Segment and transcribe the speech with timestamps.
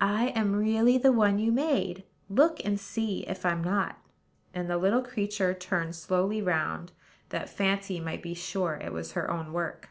[0.00, 3.96] "I am really the one you made: look, and see if I'm not;"
[4.52, 6.90] and the little creature turned slowly round,
[7.28, 9.90] that Fancy might be sure it was her own work.